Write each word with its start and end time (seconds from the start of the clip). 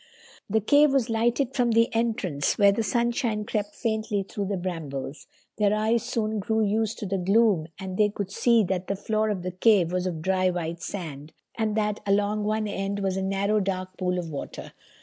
The 0.49 0.61
cave 0.61 0.91
was 0.93 1.11
lighted 1.11 1.53
from 1.53 1.73
the 1.73 1.87
entrance 1.93 2.57
where 2.57 2.71
the 2.71 2.81
sunshine 2.81 3.45
crept 3.45 3.75
faintly 3.75 4.23
through 4.23 4.45
the 4.47 4.57
brambles. 4.57 5.27
Their 5.59 5.75
eyes 5.75 6.01
soon 6.01 6.39
grew 6.39 6.59
used 6.65 6.97
to 6.99 7.05
the 7.05 7.19
gloom 7.19 7.67
and 7.77 7.97
they 7.97 8.09
could 8.09 8.31
see 8.31 8.63
that 8.63 8.87
the 8.87 8.95
floor 8.95 9.29
of 9.29 9.43
the 9.43 9.51
cave 9.51 9.91
was 9.91 10.07
of 10.07 10.23
dry 10.23 10.49
white 10.49 10.81
sand, 10.81 11.33
and 11.55 11.77
that 11.77 11.99
along 12.07 12.45
one 12.45 12.67
end 12.67 12.97
was 12.99 13.15
a 13.15 13.21
narrow 13.21 13.59
dark 13.59 13.95
pool 13.95 14.17
of 14.17 14.31
water. 14.31 14.71